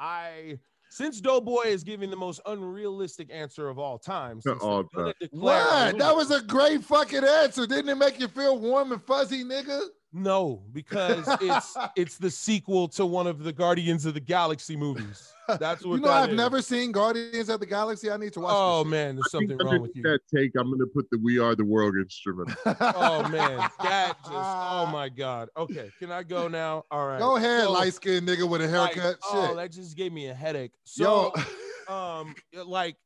[0.00, 0.58] I
[0.90, 4.40] since Doughboy is giving the most unrealistic answer of all time.
[4.60, 5.12] All time.
[5.30, 5.98] what?
[5.98, 7.66] That was a great fucking answer.
[7.66, 9.80] Didn't it make you feel warm and fuzzy, nigga?
[10.14, 15.32] No because it's it's the sequel to one of the Guardians of the Galaxy movies.
[15.58, 16.36] That's what you know, that I've is.
[16.36, 18.10] never seen Guardians of the Galaxy.
[18.10, 18.52] I need to watch.
[18.56, 20.02] Oh this man, there's something wrong with you.
[20.04, 20.52] That take.
[20.56, 22.50] I'm gonna put the "We Are the World" instrument.
[22.66, 25.48] Oh man, that just oh my god.
[25.56, 26.84] Okay, can I go now?
[26.90, 27.18] All right.
[27.18, 29.18] Go ahead, So, light skinned nigga with a like, haircut.
[29.24, 30.72] oh, that just gave me a headache.
[30.96, 32.96] Yo, So um like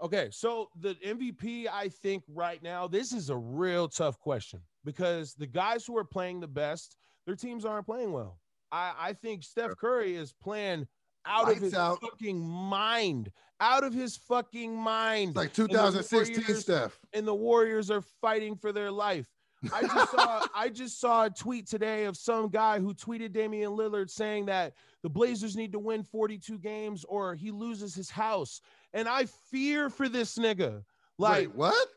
[0.00, 5.34] okay so the mvp i think right now this is a real tough question because
[5.34, 8.38] the guys who are playing the best their teams aren't playing well
[8.70, 10.86] i i think steph curry is playing
[11.26, 12.00] out Lights of his out.
[12.00, 16.98] fucking mind out of his fucking mind It's like the 2016 Warriors- stuff.
[17.12, 19.26] and the warriors are fighting for their life
[19.72, 23.70] I just saw I just saw a tweet today of some guy who tweeted Damian
[23.70, 24.72] Lillard saying that
[25.04, 28.60] the Blazers need to win 42 games or he loses his house.
[28.92, 30.82] And I fear for this nigga.
[31.16, 31.88] Like Wait, what?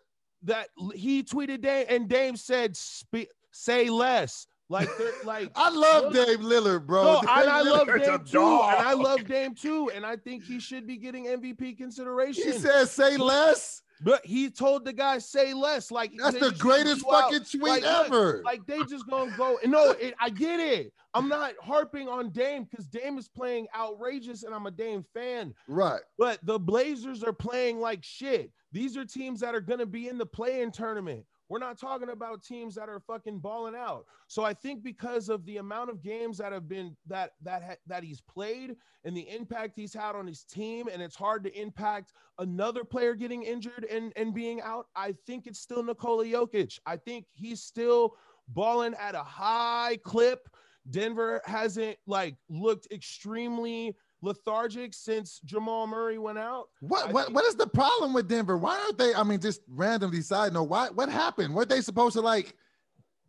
[0.46, 4.90] That he tweeted Dame and Dame said, "Spe- "Say less." Like,
[5.26, 7.04] like I love look- Dame Lillard, bro.
[7.04, 10.16] No, Dame and I love Lillard's Dame too, and I love Dame too, and I
[10.16, 12.44] think he should be getting MVP consideration.
[12.44, 15.92] He says, "Say less." But he told the guy say less.
[15.92, 17.32] Like That's the greatest out.
[17.32, 18.42] fucking tweet Like, look, ever.
[18.44, 19.58] Like they just gonna go.
[19.64, 20.92] and No, it, I get it.
[21.14, 25.54] I'm not harping on Dame because Dame is playing outrageous, and I'm a Dame fan.
[25.68, 26.02] right.
[26.18, 28.52] But the Blazers are playing like shit.
[28.74, 31.24] These are teams that are gonna be in the play-in tournament.
[31.50, 34.06] We're not talking about teams that are fucking balling out.
[34.28, 37.76] So I think because of the amount of games that have been that that ha-
[37.88, 41.60] that he's played and the impact he's had on his team, and it's hard to
[41.60, 44.88] impact another player getting injured and and being out.
[44.96, 46.80] I think it's still Nikola Jokic.
[46.86, 48.16] I think he's still
[48.48, 50.50] balling at a high clip.
[50.90, 56.70] Denver hasn't like looked extremely lethargic since Jamal Murray went out.
[56.82, 58.58] What I what think- what is the problem with Denver?
[58.58, 59.14] Why aren't they?
[59.14, 60.64] I mean, just randomly side note.
[60.64, 61.54] Why what happened?
[61.56, 62.56] Weren't they supposed to like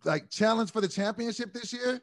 [0.05, 2.01] like challenge for the championship this year?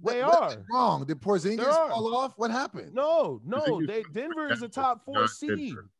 [0.00, 0.64] What, They what are.
[0.72, 1.04] wrong.
[1.04, 1.90] Did Porzingis They are.
[1.90, 2.32] fall off?
[2.36, 2.94] What happened?
[2.94, 5.48] No, no, they Denver is a top four seed.
[5.74, 5.90] Denver.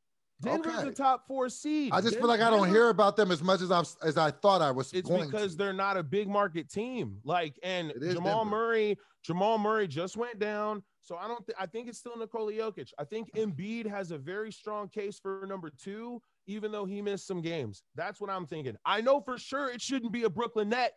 [0.43, 0.89] Denver's Okay.
[0.89, 1.93] a top four seed.
[1.93, 4.17] I just feel like I don't Denver- hear about them as much as I as
[4.17, 5.59] I thought I was It's going because to.
[5.59, 7.19] they're not a big market team.
[7.25, 8.51] Like, and Jamal Denver.
[8.57, 10.83] Murray, Jamal Murray just went down.
[11.01, 11.45] So I don't.
[11.47, 12.93] Th- I think it's still Nikola Jokic.
[12.99, 17.27] I think Embiid has a very strong case for number two, even though he missed
[17.27, 17.83] some games.
[17.95, 18.77] That's what I'm thinking.
[18.85, 20.93] I know for sure it shouldn't be a Brooklyn net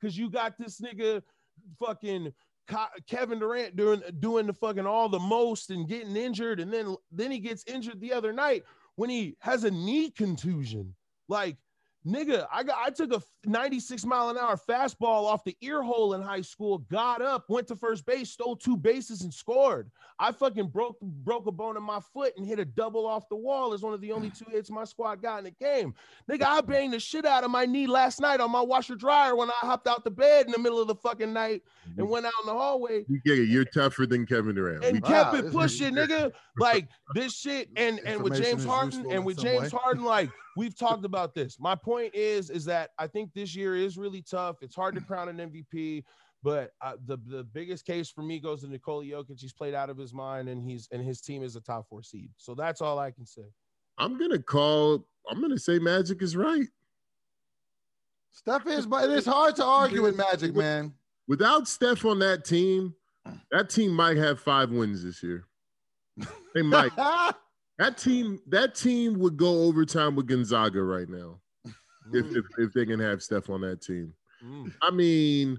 [0.00, 1.22] because you got this nigga,
[1.78, 2.32] fucking
[3.06, 7.30] Kevin Durant doing doing the fucking all the most and getting injured, and then then
[7.30, 8.64] he gets injured the other night
[8.96, 10.94] when he has a knee contusion.
[11.28, 11.56] Like,
[12.06, 16.14] nigga, I got I took a 96 mile an hour fastball off the ear hole
[16.14, 19.90] in high school, got up, went to first base, stole two bases, and scored.
[20.18, 23.36] I fucking broke broke a bone in my foot and hit a double off the
[23.36, 23.72] wall.
[23.74, 25.94] Is one of the only two hits my squad got in the game.
[26.30, 29.34] Nigga, I banged the shit out of my knee last night on my washer dryer
[29.36, 31.62] when I hopped out the bed in the middle of the fucking night
[31.98, 33.48] and went out in the hallway We get it.
[33.48, 34.84] You're tougher than Kevin Durant.
[34.84, 36.32] and We Wow, kept it it is- pushing, nigga.
[36.58, 39.78] Like this shit, and and with James Harden and with James way.
[39.82, 41.60] Harden, like we've talked about this.
[41.60, 44.56] My point is, is that I think this year is really tough.
[44.62, 46.02] It's hard to crown an MVP,
[46.42, 49.40] but uh, the the biggest case for me goes to Nikola Jokic.
[49.40, 52.02] He's played out of his mind, and he's and his team is a top four
[52.02, 52.30] seed.
[52.38, 53.44] So that's all I can say.
[53.98, 55.06] I'm gonna call.
[55.30, 56.66] I'm gonna say Magic is right.
[58.32, 60.92] Steph is, but it's hard to argue with Magic, man.
[61.26, 62.94] Without Steph on that team,
[63.50, 65.46] that team might have five wins this year.
[66.54, 66.92] They might.
[67.78, 68.38] that team.
[68.48, 71.40] That team would go overtime with Gonzaga right now
[72.12, 74.14] if Mm, if, if they can have Steph on that team.
[74.44, 74.72] mm.
[74.80, 75.58] I mean,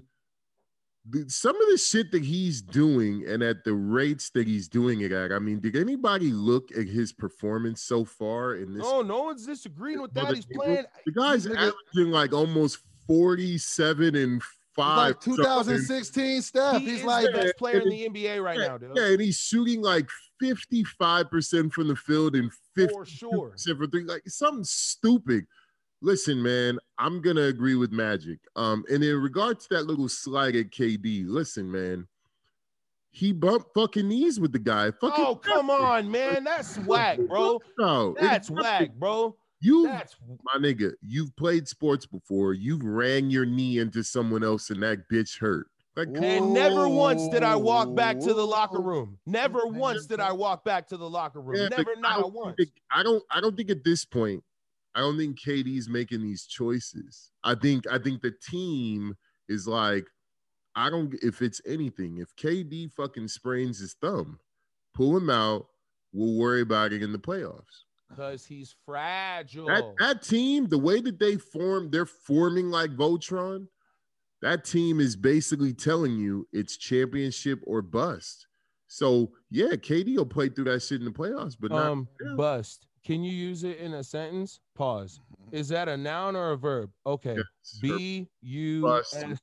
[1.10, 5.00] the, some of the shit that he's doing and at the rates that he's doing
[5.00, 5.32] it at.
[5.32, 8.82] I mean, did anybody look at his performance so far in this?
[8.82, 10.34] No, no one's disagreeing with that.
[10.34, 10.84] He's playing.
[11.06, 14.42] the guy's averaging like almost 47 and
[14.78, 14.98] five.
[14.98, 16.80] like 2016 stuff.
[16.80, 18.92] He He's like, the best player in the NBA right yeah, now, dude.
[18.94, 20.08] Yeah, and he's shooting like
[20.42, 23.54] 55% from the field and 50% For sure.
[23.76, 24.04] for three.
[24.04, 25.46] Like something stupid.
[26.00, 28.38] Listen, man, I'm gonna agree with Magic.
[28.54, 32.06] Um, and in regard to that little slide at KD, listen, man,
[33.10, 34.92] he bumped fucking knees with the guy.
[34.92, 36.44] Fucking Oh, come on, man.
[36.44, 37.60] That's whack, bro.
[37.78, 39.36] No, That's whack, bro.
[39.60, 42.52] You, That's my nigga, you've played sports before.
[42.54, 45.66] You've ran your knee into someone else and that bitch hurt.
[45.96, 49.18] Like, and never once did I walk back to the locker room.
[49.26, 51.56] Never once did I walk back to the locker room.
[51.60, 52.54] Yeah, Never, not don't once.
[52.56, 53.24] think- I don't.
[53.32, 54.44] I don't think at this point.
[54.94, 57.32] I don't think KD's making these choices.
[57.42, 57.84] I think.
[57.90, 59.16] I think the team
[59.48, 60.06] is like.
[60.76, 61.14] I don't.
[61.20, 64.38] If it's anything, if KD fucking sprains his thumb,
[64.94, 65.66] pull him out.
[66.12, 67.82] We'll worry about it in the playoffs.
[68.08, 69.66] Because he's fragile.
[69.66, 73.66] That that team, the way that they form, they're forming like Voltron.
[74.40, 78.46] That team is basically telling you it's championship or bust.
[78.86, 82.34] So yeah, KD will play through that shit in the playoffs, but not um, yeah.
[82.34, 82.86] bust.
[83.04, 84.60] Can you use it in a sentence?
[84.74, 85.20] Pause.
[85.50, 86.90] Is that a noun or a verb?
[87.06, 87.36] Okay.
[87.36, 87.78] Yes.
[87.80, 89.16] B U Bust.
[89.16, 89.40] S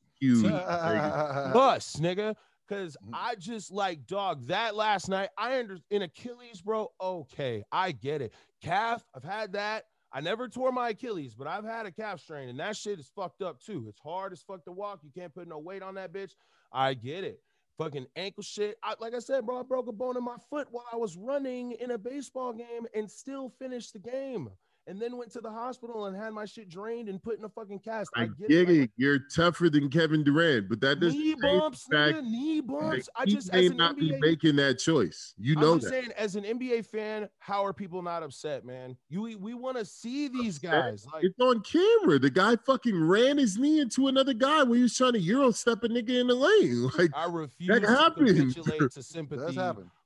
[2.00, 2.36] nigga.
[2.68, 3.12] Cause Mhm.
[3.14, 5.30] I just like dog that last night.
[5.38, 6.92] I under in Achilles, bro.
[7.00, 8.34] Okay, I get it.
[8.66, 9.84] Calf, I've had that.
[10.12, 13.12] I never tore my Achilles, but I've had a calf strain, and that shit is
[13.16, 13.86] fucked up too.
[13.88, 15.02] It's hard as fuck to walk.
[15.04, 16.32] You can't put no weight on that bitch.
[16.74, 17.42] I get it.
[17.78, 18.78] Fucking ankle shit.
[18.82, 21.16] I, like I said, bro, I broke a bone in my foot while I was
[21.16, 24.50] running in a baseball game and still finished the game.
[24.88, 27.50] And then went to the hospital and had my shit drained and put in a
[27.50, 28.12] fucking cast.
[28.16, 28.82] I, I get, it.
[28.82, 33.10] Like, You're tougher than Kevin Durant, but that doesn't knee bumps, nigga, knee bumps.
[33.16, 35.34] I just may not NBA, be making that choice.
[35.38, 35.90] You know I'm that.
[35.90, 38.96] saying as an NBA fan, how are people not upset, man?
[39.10, 41.06] You we, we want to see these guys.
[41.12, 42.20] Like it's on camera.
[42.20, 45.52] The guy fucking ran his knee into another guy when he was trying to euro
[45.52, 46.90] step a nigga in the lane.
[46.96, 47.88] Like I refuse that to
[48.56, 49.58] capitulate to sympathy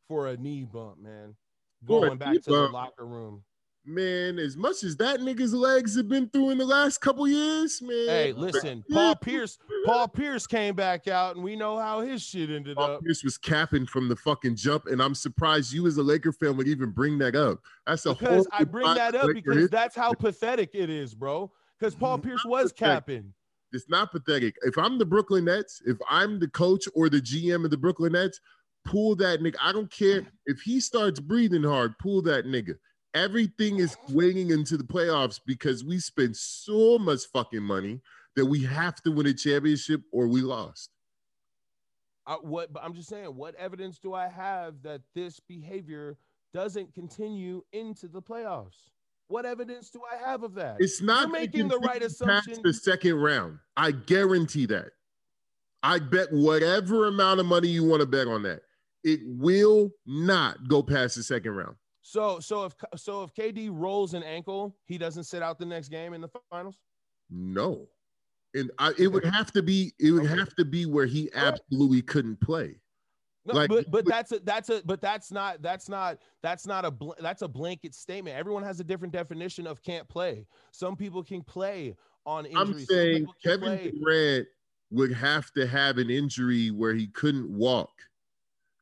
[0.08, 1.36] for a knee bump, man.
[1.86, 2.72] Going back to bump.
[2.72, 3.44] the locker room
[3.90, 7.82] man, as much as that nigga's legs have been through in the last couple years,
[7.82, 8.08] man.
[8.08, 12.50] Hey, listen, Paul Pierce, Paul Pierce came back out, and we know how his shit
[12.50, 13.04] ended Paul up.
[13.04, 16.56] Pierce was capping from the fucking jump, and I'm surprised you as a Laker fan
[16.58, 17.60] would even bring that up.
[17.88, 21.52] That's a because I bring that up because that's how pathetic it is, bro.
[21.80, 23.34] Because Paul Pierce was capping.
[23.72, 24.56] It's not pathetic.
[24.64, 28.14] If I'm the Brooklyn Nets, if I'm the coach or the GM of the Brooklyn
[28.14, 28.42] Nets,
[28.84, 29.56] pull that nigga.
[29.62, 32.76] I don't care if he starts breathing hard, pull that nigga
[33.14, 38.02] everything is waiting into the playoffs because we spend so much fucking money
[38.36, 40.90] that we have to win a championship or we lost.
[42.26, 46.18] I, what I'm just saying, what evidence do I have that this behavior
[46.54, 48.92] doesn't continue into the playoffs?
[49.28, 50.78] What evidence do I have of that?
[50.80, 52.62] It's not making the right assumption.
[52.64, 54.90] The second round, I guarantee that.
[55.84, 58.62] I bet whatever amount of money you want to bet on that,
[59.04, 61.76] it will not go past the second round.
[62.02, 65.90] So so if so if KD rolls an ankle, he doesn't sit out the next
[65.90, 66.78] game in the finals.
[67.30, 67.88] No,
[68.54, 72.02] and I, it would have to be it would have to be where he absolutely
[72.02, 72.80] couldn't play.
[73.46, 76.86] No, like, but but that's a that's a but that's not that's not that's not
[76.86, 78.36] a bl- that's a blanket statement.
[78.36, 80.46] Everyone has a different definition of can't play.
[80.72, 82.68] Some people can play on injuries.
[82.68, 83.92] I'm saying Kevin play.
[83.92, 84.48] Durant
[84.92, 87.92] would have to have an injury where he couldn't walk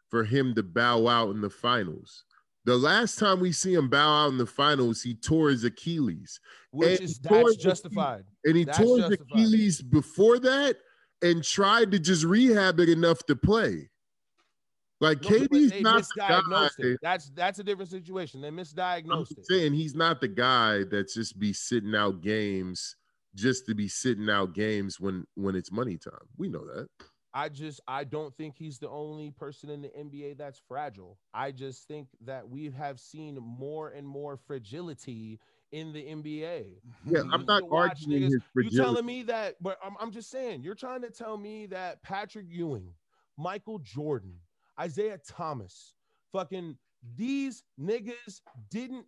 [0.10, 2.24] for him to bow out in the finals.
[2.68, 6.42] The last time we see him bow out in the finals, he tore his Achilles.
[6.72, 8.26] Which and is that's justified.
[8.44, 10.76] And he that's tore his Achilles before that
[11.22, 13.90] and tried to just rehab it enough to play.
[15.00, 16.68] Like no, KD's not the guy.
[16.80, 17.00] It.
[17.02, 18.42] That's that's a different situation.
[18.42, 19.46] They misdiagnosed I'm it.
[19.46, 22.98] Saying he's not the guy that's just be sitting out games
[23.34, 26.28] just to be sitting out games when when it's money time.
[26.36, 26.90] We know that.
[27.38, 31.20] I just I don't think he's the only person in the NBA that's fragile.
[31.36, 35.40] I just think that we have seen more and more fragility
[35.72, 36.66] in the NBA.
[37.06, 38.76] Yeah, I'm not arguing niggas, his fragility.
[38.76, 42.02] You telling me that, but I'm, I'm just saying you're trying to tell me that
[42.02, 42.92] Patrick Ewing,
[43.38, 44.34] Michael Jordan,
[44.84, 45.94] Isiah Thomas,
[46.32, 46.76] fucking
[47.16, 49.06] these niggas didn't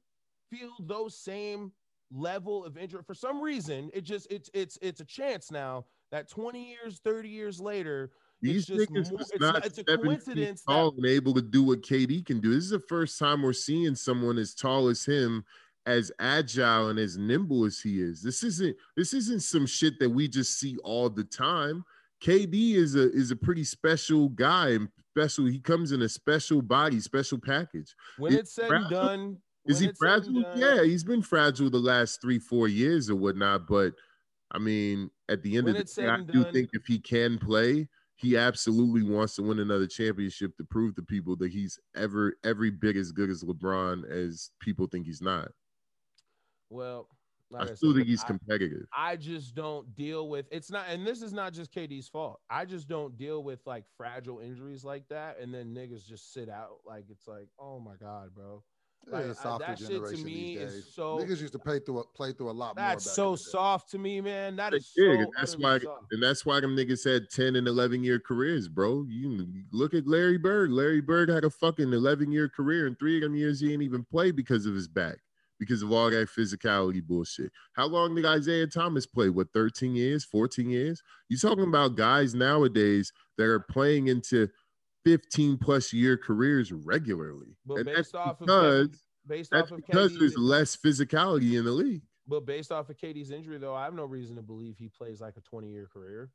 [0.51, 1.71] feel those same
[2.11, 3.89] level of injury for some reason.
[3.91, 8.67] It just it's it's it's a chance now that 20 years, 30 years later, these
[8.67, 12.25] niggas more, it's not, it's a coincidence tall that, and able to do what KD
[12.25, 12.53] can do.
[12.53, 15.43] This is the first time we're seeing someone as tall as him,
[15.85, 18.21] as agile and as nimble as he is.
[18.21, 21.83] This isn't this isn't some shit that we just see all the time.
[22.23, 25.45] KD is a is a pretty special guy and special.
[25.45, 27.93] He comes in a special body, special package.
[28.17, 28.85] When it's, it's said fragile.
[28.85, 30.45] and done, is he fragile?
[30.55, 33.67] Yeah, he's been fragile the last three, four years or whatnot.
[33.67, 33.93] But
[34.51, 36.99] I mean, at the end when of the day, I do done, think if he
[36.99, 41.79] can play, he absolutely wants to win another championship to prove to people that he's
[41.95, 45.51] ever every bit as good as LeBron as people think he's not.
[46.69, 47.07] Well,
[47.51, 48.85] like I, I, still said, think he's competitive.
[48.93, 52.39] I, I, just don't deal with it's not, and this is not just KD's fault.
[52.49, 56.49] I just don't deal with like fragile injuries like that, and then niggas just sit
[56.49, 56.79] out.
[56.85, 58.63] Like it's like, oh my god, bro.
[59.11, 60.73] Like, a softer that generation to me these days.
[60.73, 63.31] Is so niggas used to play through a, play through a lot that's more.
[63.31, 64.55] That's so soft to me, man.
[64.55, 66.11] That is so that's why soft.
[66.11, 69.05] and that's why them niggas had 10 and 11 year careers, bro.
[69.09, 70.71] You look at Larry Bird.
[70.71, 73.83] Larry Bird had a fucking 11 year career, and three of them years he ain't
[73.83, 75.17] even play because of his back,
[75.59, 77.51] because of all that physicality bullshit.
[77.73, 79.29] How long did Isiah Thomas play?
[79.29, 81.01] What 13 years, 14 years?
[81.29, 84.49] You talking about guys nowadays that are playing into
[85.05, 87.55] 15 plus year careers regularly.
[87.65, 88.95] But and based off because, of
[89.27, 92.01] based off of because KD's, there's less physicality in the league.
[92.27, 95.19] But based off of KD's injury, though, I have no reason to believe he plays
[95.19, 96.29] like a 20 year career.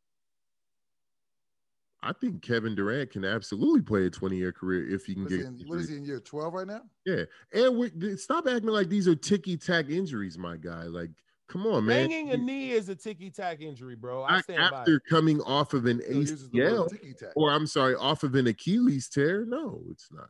[2.03, 5.31] I think Kevin Durant can absolutely play a 20 year career if he can what
[5.31, 5.41] get.
[5.41, 6.83] In, what is he in year 12 right now?
[7.07, 7.25] Yeah.
[7.53, 10.83] And we stop acting like these are ticky tack injuries, my guy.
[10.83, 11.11] Like,
[11.49, 12.09] come on, man.
[12.09, 14.25] Banging a knee is a ticky tack injury, bro.
[14.25, 16.89] I stand after coming off of an ACL,
[17.37, 19.45] or I'm sorry, off of an Achilles tear.
[19.45, 20.29] No, it's not.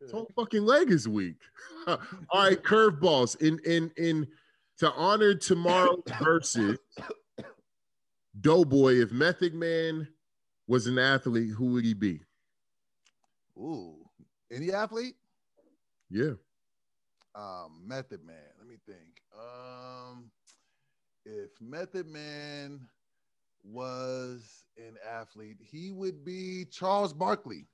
[0.00, 1.40] His whole fucking leg is weak.
[1.86, 1.98] All
[2.34, 3.40] right, curveballs.
[3.40, 4.28] In in in
[4.78, 6.78] to honor tomorrow versus
[8.40, 9.00] Doughboy.
[9.00, 10.08] If Method Man
[10.66, 12.20] was an athlete, who would he be?
[13.56, 13.96] Ooh,
[14.52, 15.16] any athlete?
[16.10, 16.32] Yeah.
[17.34, 18.36] Um, Method Man.
[19.34, 20.14] Let me think.
[20.16, 20.30] Um,
[21.24, 22.80] if Method Man
[23.62, 27.68] was an athlete, he would be Charles Barkley.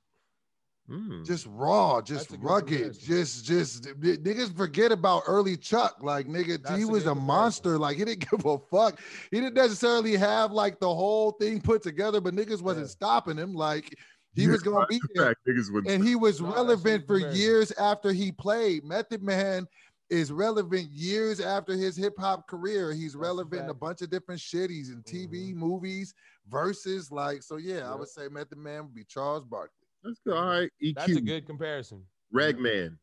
[0.89, 1.25] Mm.
[1.25, 5.97] Just raw, just That's a good rugged, just just niggas forget about early Chuck.
[6.01, 7.77] Like nigga, That's he was a monster.
[7.77, 8.99] Like he didn't give a fuck.
[9.31, 12.91] He didn't necessarily have like the whole thing put together, but niggas wasn't Yeah.
[12.91, 13.53] stopping him.
[13.53, 13.93] Like
[14.35, 15.39] he Yeah, was gonna be there Fact,
[15.87, 18.83] and he was relevant for years after he played.
[18.83, 19.67] Method Man
[20.11, 22.93] is relevant years after his hip hop career.
[22.93, 23.73] He's That's a relevant in a.
[23.73, 23.79] Mm-hmm.
[23.79, 24.69] bunch of different shit.
[24.69, 26.13] He's in TV, movies,
[26.47, 27.11] verses.
[27.11, 29.87] Like, so yeah, I would say Method Man would be Charles Barkley.
[30.03, 30.35] That's good.
[30.35, 30.69] All right.
[30.83, 30.95] EQ.
[30.95, 32.03] That's a good comparison.
[32.31, 32.99] Redman.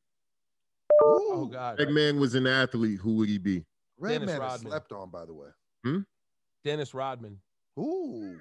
[1.03, 2.99] Oh Ooh, God, Redman was an athlete.
[3.01, 3.65] Who would he be?
[3.99, 4.71] Red Dennis Man Rodman.
[4.71, 5.49] slept on, by the way.
[5.85, 6.01] Hmm?
[6.65, 7.39] Dennis Rodman.
[7.79, 8.37] Ooh.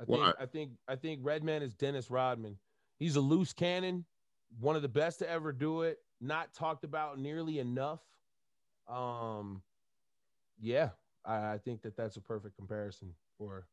[0.00, 0.32] I think Why?
[0.40, 2.56] I think I think Redman is Dennis Rodman.
[2.98, 4.04] He's a loose cannon,
[4.58, 5.98] one of the best to ever do it.
[6.20, 8.00] Not talked about nearly enough.
[8.88, 9.62] Um,
[10.60, 10.90] yeah,
[11.24, 13.66] I, I think that that's a perfect comparison for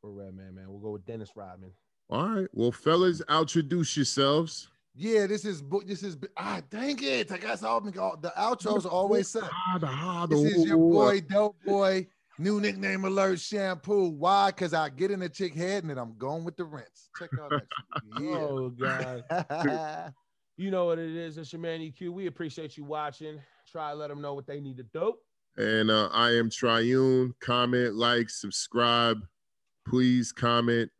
[0.00, 0.54] for Redman.
[0.54, 1.70] Man, we'll go with Dennis Rodman.
[2.10, 2.48] All right.
[2.52, 4.68] Well, fellas, introduce yourselves.
[4.94, 5.26] yeah.
[5.26, 6.60] This is this is ah.
[6.70, 7.32] Dang it!
[7.32, 9.44] I guess all the outros are always set.
[9.44, 12.06] Ah, the- ah, This is your boy, Dope Boy.
[12.38, 14.08] New nickname alert shampoo.
[14.08, 14.48] Why?
[14.50, 17.10] Because I get in the chick head and then I'm going with the rinse.
[17.18, 18.30] Check out next week.
[18.30, 18.36] Yeah.
[18.38, 19.24] Oh God,
[20.56, 21.38] you know what it is.
[21.38, 22.10] It's your man EQ.
[22.10, 23.40] We appreciate you watching.
[23.70, 25.14] Try to let them know what they need to do.
[25.56, 27.34] And uh, I am Triune.
[27.40, 29.18] Comment, like, subscribe.
[29.86, 30.90] Please comment,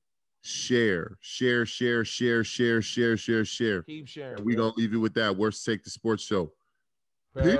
[0.42, 3.82] share, share, share, share, share, share, share, share.
[3.82, 4.36] Keep sharing.
[4.38, 5.36] And we gonna leave you with that.
[5.36, 6.52] Worst take the sports show.
[7.36, 7.58] Peace.